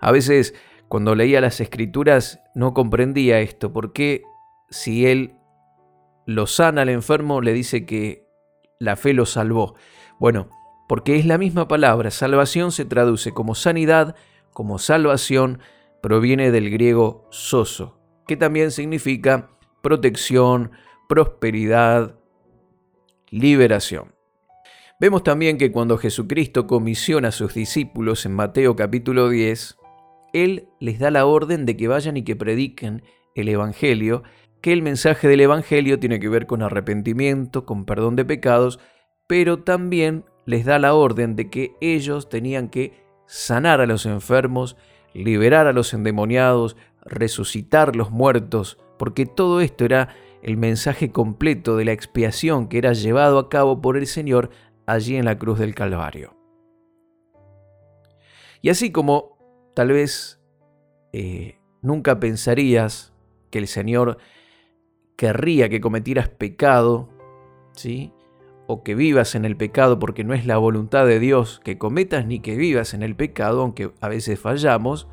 A 0.00 0.10
veces, 0.10 0.54
cuando 0.88 1.14
leía 1.14 1.40
las 1.40 1.60
escrituras, 1.60 2.40
no 2.54 2.72
comprendía 2.72 3.40
esto. 3.40 3.72
¿Por 3.72 3.92
qué 3.92 4.22
si 4.70 5.06
él 5.06 5.36
lo 6.26 6.46
sana 6.46 6.82
al 6.82 6.88
enfermo, 6.88 7.40
le 7.40 7.52
dice 7.52 7.86
que 7.86 8.26
la 8.78 8.96
fe 8.96 9.12
lo 9.12 9.26
salvó? 9.26 9.74
Bueno, 10.18 10.48
porque 10.88 11.16
es 11.16 11.26
la 11.26 11.38
misma 11.38 11.68
palabra, 11.68 12.10
salvación 12.10 12.72
se 12.72 12.84
traduce 12.84 13.32
como 13.32 13.54
sanidad, 13.54 14.16
como 14.52 14.78
salvación, 14.78 15.60
proviene 16.02 16.50
del 16.50 16.70
griego 16.70 17.26
soso, 17.30 17.98
que 18.26 18.36
también 18.36 18.70
significa 18.70 19.50
protección, 19.82 20.72
prosperidad, 21.08 22.14
liberación. 23.30 24.14
Vemos 25.00 25.22
también 25.22 25.58
que 25.58 25.72
cuando 25.72 25.98
Jesucristo 25.98 26.66
comisiona 26.66 27.28
a 27.28 27.32
sus 27.32 27.54
discípulos 27.54 28.26
en 28.26 28.34
Mateo 28.34 28.76
capítulo 28.76 29.28
10, 29.28 29.76
Él 30.32 30.68
les 30.78 30.98
da 30.98 31.10
la 31.10 31.26
orden 31.26 31.66
de 31.66 31.76
que 31.76 31.88
vayan 31.88 32.16
y 32.16 32.22
que 32.22 32.36
prediquen 32.36 33.02
el 33.34 33.48
Evangelio, 33.48 34.22
que 34.64 34.72
el 34.72 34.80
mensaje 34.80 35.28
del 35.28 35.42
Evangelio 35.42 35.98
tiene 35.98 36.18
que 36.18 36.30
ver 36.30 36.46
con 36.46 36.62
arrepentimiento, 36.62 37.66
con 37.66 37.84
perdón 37.84 38.16
de 38.16 38.24
pecados, 38.24 38.80
pero 39.26 39.58
también 39.58 40.24
les 40.46 40.64
da 40.64 40.78
la 40.78 40.94
orden 40.94 41.36
de 41.36 41.50
que 41.50 41.74
ellos 41.82 42.30
tenían 42.30 42.70
que 42.70 43.04
sanar 43.26 43.82
a 43.82 43.86
los 43.86 44.06
enfermos, 44.06 44.78
liberar 45.12 45.66
a 45.66 45.74
los 45.74 45.92
endemoniados, 45.92 46.78
resucitar 47.02 47.94
los 47.94 48.10
muertos, 48.10 48.78
porque 48.98 49.26
todo 49.26 49.60
esto 49.60 49.84
era 49.84 50.16
el 50.42 50.56
mensaje 50.56 51.12
completo 51.12 51.76
de 51.76 51.84
la 51.84 51.92
expiación 51.92 52.66
que 52.68 52.78
era 52.78 52.94
llevado 52.94 53.38
a 53.38 53.50
cabo 53.50 53.82
por 53.82 53.98
el 53.98 54.06
Señor 54.06 54.48
allí 54.86 55.16
en 55.16 55.26
la 55.26 55.36
cruz 55.36 55.58
del 55.58 55.74
Calvario. 55.74 56.38
Y 58.62 58.70
así 58.70 58.90
como 58.90 59.36
tal 59.74 59.88
vez 59.88 60.40
eh, 61.12 61.58
nunca 61.82 62.18
pensarías 62.18 63.12
que 63.50 63.58
el 63.58 63.66
Señor 63.66 64.16
querría 65.16 65.68
que 65.68 65.80
cometieras 65.80 66.28
pecado, 66.28 67.08
¿sí? 67.72 68.12
o 68.66 68.82
que 68.82 68.94
vivas 68.94 69.34
en 69.34 69.44
el 69.44 69.56
pecado 69.56 69.98
porque 69.98 70.24
no 70.24 70.34
es 70.34 70.46
la 70.46 70.56
voluntad 70.56 71.06
de 71.06 71.18
Dios 71.18 71.60
que 71.64 71.78
cometas 71.78 72.26
ni 72.26 72.40
que 72.40 72.56
vivas 72.56 72.94
en 72.94 73.02
el 73.02 73.14
pecado, 73.14 73.62
aunque 73.62 73.92
a 74.00 74.08
veces 74.08 74.40
fallamos, 74.40 75.08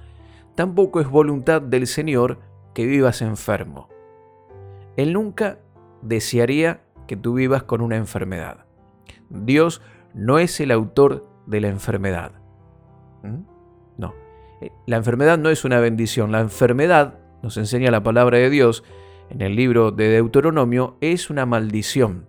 tampoco 0.55 1.01
es 1.01 1.07
voluntad 1.07 1.61
del 1.61 1.87
Señor 1.87 2.39
que 2.73 2.85
vivas 2.85 3.21
enfermo. 3.21 3.89
Él 4.95 5.13
nunca 5.13 5.59
desearía 6.01 6.81
que 7.07 7.17
tú 7.17 7.33
vivas 7.33 7.63
con 7.63 7.81
una 7.81 7.97
enfermedad. 7.97 8.65
Dios 9.29 9.81
no 10.13 10.39
es 10.39 10.59
el 10.59 10.71
autor 10.71 11.27
de 11.45 11.61
la 11.61 11.67
enfermedad. 11.67 12.33
¿Mm? 13.23 13.43
No. 13.97 14.13
Eh, 14.61 14.71
la 14.87 14.97
enfermedad 14.97 15.37
no 15.37 15.49
es 15.49 15.65
una 15.65 15.79
bendición. 15.79 16.31
La 16.31 16.39
enfermedad, 16.39 17.19
nos 17.41 17.57
enseña 17.57 17.91
la 17.91 18.03
palabra 18.03 18.37
de 18.37 18.49
Dios 18.49 18.83
en 19.31 19.41
el 19.41 19.55
libro 19.55 19.91
de 19.91 20.09
Deuteronomio, 20.09 20.97
es 21.01 21.29
una 21.29 21.45
maldición. 21.45 22.27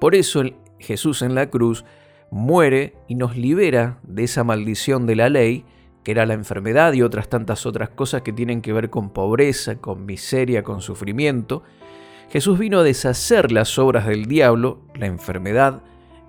Por 0.00 0.14
eso 0.14 0.42
Jesús 0.78 1.22
en 1.22 1.34
la 1.34 1.48
cruz 1.48 1.84
muere 2.30 2.94
y 3.06 3.14
nos 3.14 3.36
libera 3.36 3.98
de 4.02 4.24
esa 4.24 4.42
maldición 4.42 5.06
de 5.06 5.16
la 5.16 5.28
ley, 5.28 5.64
que 6.02 6.10
era 6.10 6.26
la 6.26 6.34
enfermedad 6.34 6.92
y 6.92 7.02
otras 7.02 7.28
tantas 7.28 7.66
otras 7.66 7.90
cosas 7.90 8.22
que 8.22 8.32
tienen 8.32 8.62
que 8.62 8.72
ver 8.72 8.90
con 8.90 9.10
pobreza, 9.10 9.76
con 9.76 10.04
miseria, 10.04 10.64
con 10.64 10.80
sufrimiento. 10.80 11.62
Jesús 12.30 12.58
vino 12.58 12.80
a 12.80 12.82
deshacer 12.82 13.52
las 13.52 13.78
obras 13.78 14.06
del 14.06 14.26
diablo, 14.26 14.80
la 14.94 15.06
enfermedad 15.06 15.82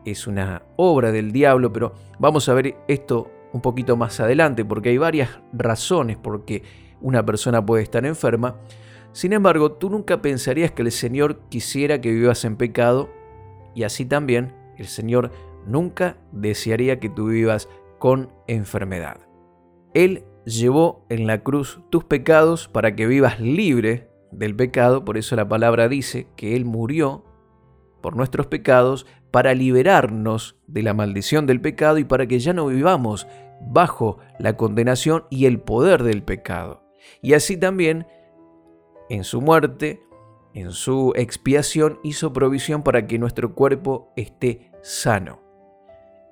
es 0.05 0.27
una 0.27 0.61
obra 0.75 1.11
del 1.11 1.31
diablo, 1.31 1.73
pero 1.73 1.93
vamos 2.19 2.47
a 2.49 2.53
ver 2.53 2.75
esto 2.87 3.31
un 3.53 3.61
poquito 3.61 3.95
más 3.97 4.19
adelante, 4.19 4.65
porque 4.65 4.89
hay 4.89 4.97
varias 4.97 5.29
razones 5.53 6.17
por 6.17 6.45
qué 6.45 6.61
una 7.01 7.25
persona 7.25 7.65
puede 7.65 7.83
estar 7.83 8.05
enferma. 8.05 8.55
Sin 9.13 9.31
embargo, 9.31 9.73
tú 9.73 9.89
nunca 9.89 10.21
pensarías 10.21 10.71
que 10.71 10.81
el 10.81 10.91
Señor 10.91 11.39
quisiera 11.49 12.01
que 12.01 12.11
vivas 12.11 12.43
en 12.45 12.57
pecado 12.57 13.09
y 13.75 13.83
así 13.83 14.05
también 14.05 14.53
el 14.77 14.87
Señor 14.87 15.31
nunca 15.65 16.17
desearía 16.31 16.99
que 16.99 17.09
tú 17.09 17.27
vivas 17.27 17.69
con 17.99 18.29
enfermedad. 18.47 19.17
Él 19.93 20.25
llevó 20.45 21.05
en 21.09 21.27
la 21.27 21.43
cruz 21.43 21.79
tus 21.89 22.03
pecados 22.03 22.67
para 22.67 22.95
que 22.95 23.07
vivas 23.07 23.39
libre 23.39 24.09
del 24.31 24.55
pecado, 24.55 25.05
por 25.05 25.17
eso 25.17 25.35
la 25.35 25.47
palabra 25.47 25.87
dice 25.87 26.27
que 26.35 26.55
Él 26.55 26.65
murió 26.65 27.23
por 28.01 28.15
nuestros 28.15 28.47
pecados 28.47 29.05
para 29.31 29.53
liberarnos 29.53 30.57
de 30.67 30.83
la 30.83 30.93
maldición 30.93 31.45
del 31.45 31.61
pecado 31.61 31.97
y 31.99 32.03
para 32.03 32.27
que 32.27 32.39
ya 32.39 32.53
no 32.53 32.65
vivamos 32.67 33.27
bajo 33.61 34.17
la 34.39 34.57
condenación 34.57 35.25
y 35.29 35.45
el 35.45 35.59
poder 35.59 36.03
del 36.03 36.23
pecado. 36.23 36.83
Y 37.21 37.33
así 37.33 37.57
también, 37.57 38.07
en 39.09 39.23
su 39.23 39.41
muerte, 39.41 40.03
en 40.53 40.71
su 40.71 41.13
expiación 41.15 41.99
hizo 42.03 42.33
provisión 42.33 42.83
para 42.83 43.07
que 43.07 43.19
nuestro 43.19 43.53
cuerpo 43.53 44.11
esté 44.15 44.71
sano. 44.81 45.41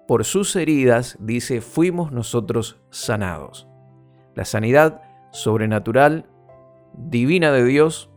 Por 0.08 0.26
sus 0.26 0.56
heridas, 0.56 1.18
dice, 1.20 1.62
fuimos 1.62 2.12
nosotros 2.12 2.82
sanados. 2.90 3.68
La 4.36 4.46
sanidad 4.46 5.02
sobrenatural, 5.32 6.26
divina 6.94 7.52
de 7.52 7.66
Dios, 7.66 8.10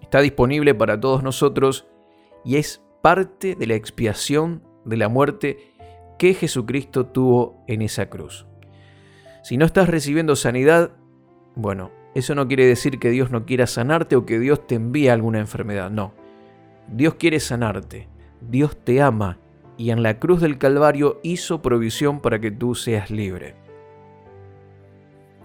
está 0.00 0.20
disponible 0.20 0.74
para 0.74 1.00
todos 1.00 1.22
nosotros 1.22 1.88
y 2.44 2.56
es 2.56 2.82
parte 3.02 3.54
de 3.54 3.66
la 3.66 3.74
expiación 3.74 4.62
de 4.84 4.96
la 4.96 5.08
muerte 5.08 5.74
que 6.18 6.34
Jesucristo 6.34 7.06
tuvo 7.06 7.64
en 7.66 7.82
esa 7.82 8.08
cruz. 8.08 8.46
Si 9.42 9.56
no 9.56 9.66
estás 9.66 9.88
recibiendo 9.88 10.36
sanidad, 10.36 10.92
bueno, 11.54 11.90
eso 12.14 12.34
no 12.34 12.46
quiere 12.46 12.66
decir 12.66 12.98
que 12.98 13.10
Dios 13.10 13.30
no 13.30 13.44
quiera 13.44 13.66
sanarte 13.66 14.16
o 14.16 14.24
que 14.24 14.38
Dios 14.38 14.66
te 14.66 14.76
envíe 14.76 15.08
alguna 15.08 15.40
enfermedad, 15.40 15.90
no. 15.90 16.14
Dios 16.88 17.14
quiere 17.14 17.40
sanarte, 17.40 18.08
Dios 18.40 18.76
te 18.76 19.02
ama 19.02 19.38
y 19.76 19.90
en 19.90 20.02
la 20.02 20.18
cruz 20.18 20.40
del 20.40 20.58
Calvario 20.58 21.20
hizo 21.22 21.62
provisión 21.62 22.20
para 22.20 22.38
que 22.38 22.50
tú 22.50 22.74
seas 22.74 23.10
libre. 23.10 23.54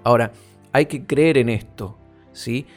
Ahora, 0.03 0.31
hay 0.71 0.85
que 0.85 1.05
creer 1.05 1.37
en 1.37 1.49
esto, 1.49 1.97
¿sí? 2.31 2.67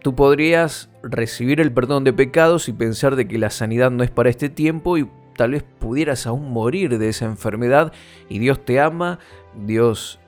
Tú 0.00 0.14
podrías 0.14 0.90
recibir 1.02 1.60
el 1.60 1.72
perdón 1.72 2.04
de 2.04 2.12
pecados 2.12 2.68
y 2.68 2.72
pensar 2.72 3.16
de 3.16 3.26
que 3.26 3.38
la 3.38 3.50
sanidad 3.50 3.90
no 3.90 4.04
es 4.04 4.10
para 4.10 4.30
este 4.30 4.48
tiempo 4.48 4.98
y 4.98 5.08
tal 5.36 5.52
vez 5.52 5.62
pudieras 5.62 6.26
aún 6.26 6.52
morir 6.52 6.98
de 6.98 7.08
esa 7.08 7.24
enfermedad 7.24 7.92
y 8.28 8.38
Dios 8.38 8.64
te 8.64 8.80
ama, 8.80 9.18
Dios 9.66 10.20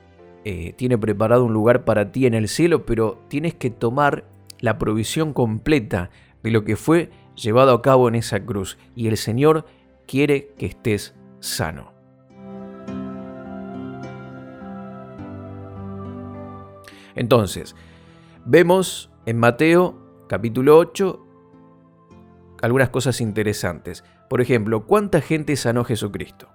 eh, 0.49 0.71
tiene 0.77 0.97
preparado 0.97 1.43
un 1.43 1.51
lugar 1.51 1.83
para 1.83 2.13
ti 2.13 2.25
en 2.25 2.33
el 2.33 2.47
cielo, 2.47 2.85
pero 2.85 3.21
tienes 3.27 3.53
que 3.53 3.69
tomar 3.69 4.23
la 4.61 4.77
provisión 4.77 5.33
completa 5.33 6.09
de 6.41 6.51
lo 6.51 6.63
que 6.63 6.77
fue 6.77 7.09
llevado 7.35 7.73
a 7.73 7.81
cabo 7.81 8.07
en 8.07 8.15
esa 8.15 8.39
cruz. 8.45 8.77
Y 8.95 9.09
el 9.09 9.17
Señor 9.17 9.65
quiere 10.07 10.53
que 10.57 10.67
estés 10.67 11.15
sano. 11.41 11.91
Entonces, 17.13 17.75
vemos 18.45 19.11
en 19.25 19.39
Mateo 19.39 19.97
capítulo 20.29 20.77
8 20.77 21.27
algunas 22.61 22.87
cosas 22.87 23.19
interesantes. 23.19 24.05
Por 24.29 24.39
ejemplo, 24.39 24.85
¿cuánta 24.87 25.19
gente 25.19 25.57
sanó 25.57 25.83
Jesucristo? 25.83 26.47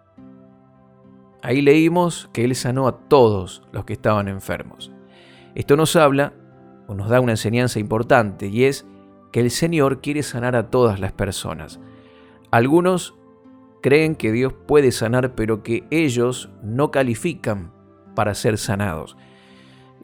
Ahí 1.42 1.61
leímos 1.61 2.31
que 2.33 2.44
Él 2.44 2.55
sanó 2.55 2.87
a 2.87 3.09
todos 3.09 3.62
los 3.72 3.85
que 3.85 3.92
estaban 3.94 4.28
enfermos. 4.28 4.92
Esto 5.57 5.76
nos 5.76 5.96
habla 5.96 6.33
o 6.87 6.94
nos 6.94 7.09
da 7.09 7.20
una 7.20 7.33
enseñanza 7.33 7.81
importante 7.81 8.46
y 8.46 8.64
es 8.64 8.87
que 9.33 9.40
el 9.40 9.50
Señor 9.50 10.00
quiere 10.00 10.22
sanar 10.22 10.55
a 10.55 10.70
todas 10.70 11.00
las 11.00 11.12
personas. 11.12 11.81
Algunos 12.52 13.14
creen 13.83 14.14
que 14.14 14.31
Dios 14.31 14.55
puede 14.66 14.92
sanar 14.92 15.35
pero 15.35 15.64
que 15.64 15.85
ellos 15.90 16.50
no 16.62 16.92
califican 16.92 17.72
para 18.14 18.35
ser 18.35 18.57
sanados. 18.57 19.16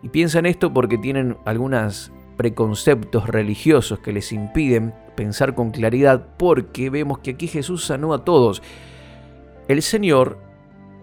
Y 0.03 0.09
piensan 0.09 0.45
esto 0.45 0.73
porque 0.73 0.99
tienen 0.99 1.37
algunos 1.45 2.13
preconceptos 2.37 3.29
religiosos 3.29 4.01
que 4.01 4.13
les 4.13 4.33
impiden 4.33 4.95
pensar 5.17 5.55
con 5.55 5.71
claridad 5.71 6.37
porque 6.37 6.91
vemos 6.91 7.19
que 7.19 7.33
aquí 7.33 7.47
Jesús 7.47 7.85
sanó 7.85 8.13
a 8.13 8.25
todos. 8.25 8.63
El 9.67 9.83
Señor 9.83 10.48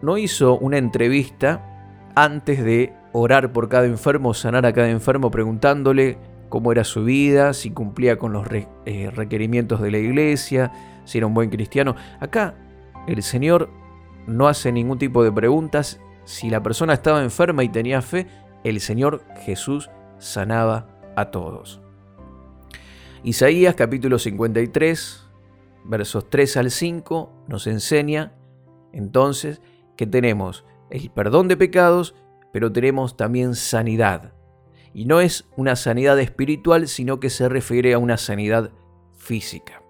no 0.01 0.17
hizo 0.17 0.57
una 0.57 0.77
entrevista 0.77 2.11
antes 2.15 2.63
de 2.63 2.93
orar 3.11 3.51
por 3.51 3.69
cada 3.69 3.85
enfermo, 3.85 4.33
sanar 4.33 4.65
a 4.65 4.73
cada 4.73 4.89
enfermo, 4.89 5.31
preguntándole 5.31 6.17
cómo 6.49 6.71
era 6.71 6.83
su 6.83 7.03
vida, 7.03 7.53
si 7.53 7.71
cumplía 7.71 8.17
con 8.17 8.33
los 8.33 8.47
eh, 8.85 9.11
requerimientos 9.13 9.81
de 9.81 9.91
la 9.91 9.97
iglesia, 9.97 10.71
si 11.05 11.17
era 11.17 11.27
un 11.27 11.33
buen 11.33 11.49
cristiano. 11.49 11.95
Acá 12.19 12.55
el 13.07 13.23
Señor 13.23 13.69
no 14.27 14.47
hace 14.47 14.71
ningún 14.71 14.97
tipo 14.97 15.23
de 15.23 15.31
preguntas. 15.31 15.99
Si 16.23 16.49
la 16.49 16.63
persona 16.63 16.93
estaba 16.93 17.23
enferma 17.23 17.63
y 17.63 17.69
tenía 17.69 18.01
fe, 18.01 18.27
el 18.63 18.79
Señor 18.79 19.23
Jesús 19.45 19.89
sanaba 20.17 20.87
a 21.15 21.31
todos. 21.31 21.81
Isaías 23.23 23.75
capítulo 23.75 24.19
53, 24.19 25.27
versos 25.85 26.29
3 26.29 26.57
al 26.57 26.71
5, 26.71 27.45
nos 27.47 27.67
enseña 27.67 28.33
entonces 28.91 29.61
que 29.95 30.07
tenemos 30.07 30.65
el 30.89 31.09
perdón 31.09 31.47
de 31.47 31.57
pecados, 31.57 32.15
pero 32.51 32.71
tenemos 32.71 33.17
también 33.17 33.55
sanidad. 33.55 34.33
Y 34.93 35.05
no 35.05 35.19
es 35.19 35.45
una 35.57 35.75
sanidad 35.75 36.19
espiritual, 36.19 36.87
sino 36.87 37.19
que 37.19 37.29
se 37.29 37.49
refiere 37.49 37.93
a 37.93 37.99
una 37.99 38.17
sanidad 38.17 38.71
física. 39.17 39.81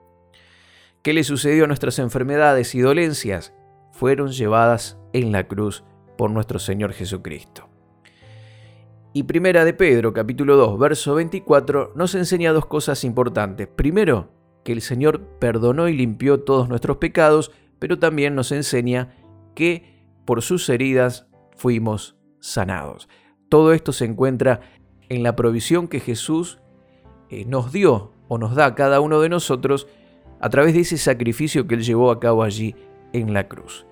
¿Qué 1.03 1.13
le 1.13 1.23
sucedió 1.23 1.65
a 1.65 1.67
nuestras 1.67 1.99
enfermedades 1.99 2.73
y 2.73 2.79
dolencias? 2.79 3.53
Fueron 3.91 4.31
llevadas 4.31 4.97
en 5.13 5.31
la 5.31 5.47
cruz 5.47 5.83
por 6.17 6.31
nuestro 6.31 6.57
Señor 6.57 6.93
Jesucristo. 6.93 7.69
Y 9.13 9.23
primera 9.23 9.63
de 9.63 9.73
Pedro, 9.73 10.13
capítulo 10.13 10.57
2, 10.57 10.79
verso 10.79 11.15
24, 11.15 11.93
nos 11.95 12.15
enseña 12.15 12.51
dos 12.51 12.65
cosas 12.65 13.03
importantes. 13.03 13.67
Primero, 13.67 14.31
que 14.63 14.71
el 14.73 14.81
Señor 14.81 15.21
perdonó 15.39 15.87
y 15.87 15.95
limpió 15.95 16.41
todos 16.41 16.67
nuestros 16.67 16.97
pecados, 16.97 17.51
pero 17.79 17.99
también 17.99 18.35
nos 18.35 18.51
enseña 18.51 19.15
que 19.53 19.94
por 20.25 20.41
sus 20.41 20.67
heridas 20.69 21.27
fuimos 21.55 22.17
sanados. 22.39 23.07
Todo 23.49 23.73
esto 23.73 23.93
se 23.93 24.05
encuentra 24.05 24.61
en 25.09 25.23
la 25.23 25.35
provisión 25.35 25.87
que 25.87 25.99
Jesús 25.99 26.59
eh, 27.29 27.45
nos 27.45 27.71
dio 27.71 28.11
o 28.27 28.37
nos 28.37 28.55
da 28.55 28.65
a 28.65 28.75
cada 28.75 28.99
uno 28.99 29.21
de 29.21 29.29
nosotros 29.29 29.87
a 30.39 30.49
través 30.49 30.73
de 30.73 30.81
ese 30.81 30.97
sacrificio 30.97 31.67
que 31.67 31.75
Él 31.75 31.83
llevó 31.83 32.11
a 32.11 32.19
cabo 32.19 32.43
allí 32.43 32.75
en 33.13 33.33
la 33.33 33.47
cruz. 33.47 33.85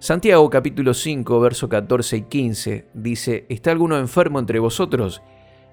Santiago 0.00 0.48
capítulo 0.48 0.94
5, 0.94 1.40
verso 1.40 1.68
14 1.68 2.16
y 2.18 2.22
15 2.22 2.88
dice, 2.94 3.46
¿está 3.48 3.72
alguno 3.72 3.98
enfermo 3.98 4.38
entre 4.38 4.60
vosotros? 4.60 5.22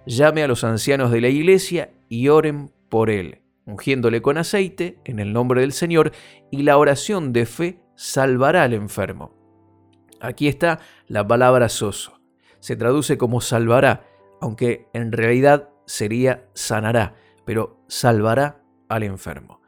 Llame 0.08 0.44
a 0.44 0.48
los 0.48 0.64
ancianos 0.64 1.12
de 1.12 1.22
la 1.22 1.30
iglesia 1.30 1.92
y 2.10 2.30
oren 2.30 2.72
por 2.90 3.12
él, 3.12 3.42
ungiéndole 3.66 4.24
con 4.24 4.38
aceite 4.38 4.98
en 5.06 5.20
el 5.20 5.32
nombre 5.32 5.62
del 5.62 5.74
Señor, 5.74 6.12
y 6.50 6.64
la 6.64 6.78
oración 6.78 7.34
de 7.34 7.46
fe 7.46 7.80
salvará 7.96 8.64
al 8.64 8.74
enfermo. 8.74 9.35
Aquí 10.26 10.48
está 10.48 10.80
la 11.08 11.28
palabra 11.28 11.70
soso. 11.70 12.20
Se 12.60 12.76
traduce 12.76 13.18
como 13.18 13.42
salvará, 13.42 14.08
aunque 14.42 14.88
en 14.94 15.12
realidad 15.12 15.70
sería 15.86 16.48
sanará, 16.54 17.16
pero 17.46 17.80
salvará 17.88 18.64
al 18.90 19.04
enfermo. 19.04 19.62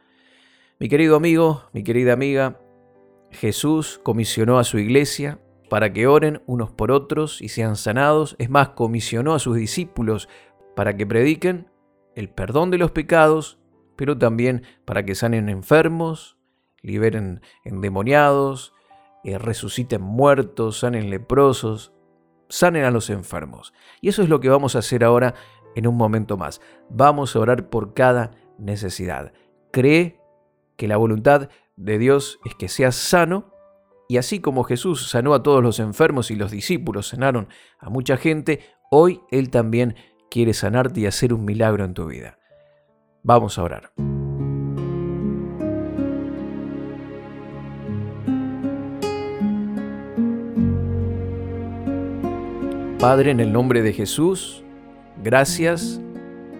Mi 0.79 0.89
querido 0.89 1.15
amigo, 1.15 1.63
mi 1.73 1.83
querida 1.83 2.13
amiga, 2.13 2.59
Jesús 3.31 3.99
comisionó 4.03 4.57
a 4.57 4.63
su 4.63 4.79
iglesia 4.79 5.39
para 5.69 5.91
que 5.93 6.07
oren 6.07 6.41
unos 6.45 6.71
por 6.71 6.91
otros 6.91 7.41
y 7.41 7.49
sean 7.49 7.75
sanados. 7.75 8.35
Es 8.39 8.49
más, 8.49 8.69
comisionó 8.69 9.35
a 9.35 9.39
sus 9.39 9.55
discípulos 9.55 10.27
para 10.75 10.95
que 10.95 11.05
prediquen 11.05 11.69
el 12.15 12.29
perdón 12.29 12.71
de 12.71 12.77
los 12.77 12.91
pecados, 12.91 13.59
pero 13.95 14.17
también 14.17 14.63
para 14.85 15.03
que 15.03 15.13
sanen 15.13 15.49
enfermos, 15.49 16.37
liberen 16.81 17.41
endemoniados, 17.63 18.73
eh, 19.27 19.37
resuciten 19.37 20.01
muertos, 20.01 20.79
sanen 20.79 21.09
leprosos, 21.09 21.91
sanen 22.47 22.85
a 22.85 22.91
los 22.91 23.09
enfermos. 23.09 23.73
Y 23.99 24.07
eso 24.07 24.23
es 24.23 24.29
lo 24.29 24.39
que 24.39 24.47
vamos 24.47 24.77
a 24.77 24.79
hacer 24.79 25.03
ahora 25.03 25.35
en 25.75 25.85
un 25.85 25.97
momento 25.97 26.37
más. 26.37 26.61
Vamos 26.89 27.35
a 27.35 27.39
orar 27.39 27.69
por 27.69 27.93
cada 27.93 28.31
necesidad. 28.57 29.33
Cree 29.71 30.21
que 30.77 30.87
la 30.87 30.95
voluntad 30.95 31.49
de 31.75 31.97
Dios 31.97 32.39
es 32.45 32.55
que 32.55 32.69
seas 32.69 32.95
sano 32.95 33.51
y 34.07 34.15
así 34.15 34.39
como 34.39 34.63
Jesús 34.63 35.09
sanó 35.09 35.33
a 35.33 35.43
todos 35.43 35.61
los 35.61 35.81
enfermos 35.81 36.31
y 36.31 36.37
los 36.37 36.51
discípulos 36.51 37.09
sanaron 37.09 37.49
a 37.79 37.89
mucha 37.89 38.15
gente, 38.15 38.61
hoy 38.89 39.19
Él 39.29 39.49
también 39.49 39.97
quiere 40.31 40.53
sanarte 40.53 41.01
y 41.01 41.05
hacer 41.05 41.33
un 41.33 41.43
milagro 41.43 41.83
en 41.83 41.93
tu 41.93 42.05
vida. 42.05 42.39
Vamos 43.23 43.57
a 43.57 43.63
orar. 43.63 43.91
Padre, 52.99 53.29
en 53.29 53.39
el 53.39 53.53
nombre 53.53 53.83
de 53.83 53.93
Jesús, 53.93 54.63
gracias 55.23 56.01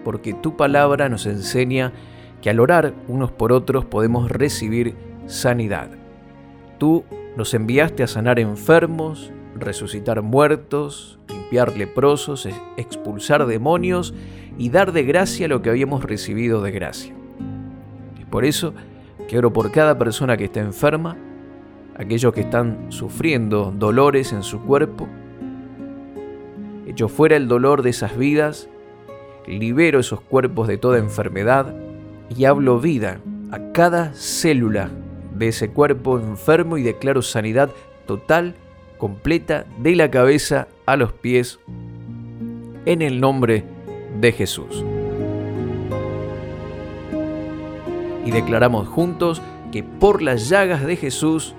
porque 0.04 0.34
tu 0.34 0.56
palabra 0.56 1.08
nos 1.08 1.26
enseña 1.26 1.92
que 2.40 2.48
al 2.48 2.60
orar 2.60 2.94
unos 3.08 3.32
por 3.32 3.50
otros 3.50 3.84
podemos 3.84 4.30
recibir 4.30 4.94
sanidad. 5.26 5.90
Tú 6.78 7.04
nos 7.36 7.54
enviaste 7.54 8.04
a 8.04 8.06
sanar 8.06 8.38
enfermos, 8.38 9.32
resucitar 9.56 10.22
muertos, 10.22 11.18
limpiar 11.28 11.76
leprosos, 11.76 12.48
expulsar 12.76 13.44
demonios 13.46 14.14
y 14.58 14.70
dar 14.70 14.92
de 14.92 15.02
gracia 15.02 15.48
lo 15.48 15.60
que 15.60 15.70
habíamos 15.70 16.04
recibido 16.04 16.62
de 16.62 16.70
gracia. 16.70 17.12
Y 18.16 18.24
por 18.26 18.44
eso 18.44 18.74
que 19.26 19.38
oro 19.38 19.52
por 19.52 19.72
cada 19.72 19.98
persona 19.98 20.36
que 20.36 20.44
está 20.44 20.60
enferma, 20.60 21.16
aquellos 21.96 22.32
que 22.32 22.42
están 22.42 22.92
sufriendo 22.92 23.74
dolores 23.76 24.32
en 24.32 24.44
su 24.44 24.60
cuerpo. 24.60 25.08
Echo 26.88 27.08
fuera 27.08 27.36
el 27.36 27.48
dolor 27.48 27.82
de 27.82 27.90
esas 27.90 28.16
vidas, 28.16 28.70
libero 29.46 30.00
esos 30.00 30.22
cuerpos 30.22 30.66
de 30.68 30.78
toda 30.78 30.96
enfermedad 30.96 31.74
y 32.34 32.46
hablo 32.46 32.80
vida 32.80 33.20
a 33.50 33.72
cada 33.72 34.14
célula 34.14 34.90
de 35.34 35.48
ese 35.48 35.68
cuerpo 35.68 36.18
enfermo 36.18 36.78
y 36.78 36.82
declaro 36.82 37.20
sanidad 37.20 37.70
total, 38.06 38.54
completa, 38.96 39.66
de 39.78 39.96
la 39.96 40.10
cabeza 40.10 40.66
a 40.86 40.96
los 40.96 41.12
pies, 41.12 41.60
en 42.86 43.02
el 43.02 43.20
nombre 43.20 43.64
de 44.18 44.32
Jesús. 44.32 44.82
Y 48.24 48.30
declaramos 48.30 48.88
juntos 48.88 49.42
que 49.72 49.82
por 49.82 50.22
las 50.22 50.48
llagas 50.48 50.86
de 50.86 50.96
Jesús 50.96 51.54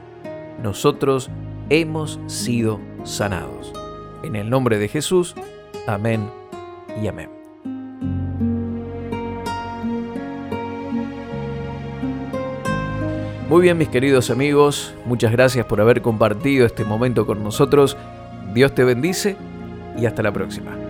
nosotros 0.63 1.29
hemos 1.69 2.19
sido 2.25 2.79
sanados. 3.03 3.78
En 4.23 4.35
el 4.35 4.49
nombre 4.49 4.77
de 4.77 4.87
Jesús, 4.87 5.35
amén 5.87 6.29
y 7.01 7.07
amén. 7.07 7.29
Muy 13.49 13.61
bien, 13.63 13.79
mis 13.79 13.89
queridos 13.89 14.29
amigos, 14.29 14.93
muchas 15.05 15.31
gracias 15.31 15.65
por 15.65 15.81
haber 15.81 16.03
compartido 16.03 16.67
este 16.67 16.85
momento 16.85 17.25
con 17.25 17.43
nosotros. 17.43 17.97
Dios 18.53 18.75
te 18.75 18.83
bendice 18.83 19.37
y 19.97 20.05
hasta 20.05 20.21
la 20.21 20.31
próxima. 20.31 20.88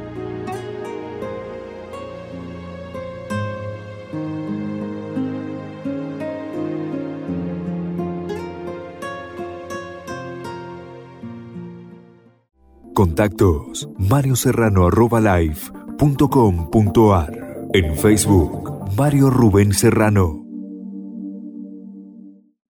Contactos 13.20 13.90
Mario 13.98 14.38
Serrano 14.38 14.90
En 17.74 17.98
Facebook 17.98 18.96
Mario 18.96 19.30
Rubén 19.30 19.74
Serrano. 19.74 20.49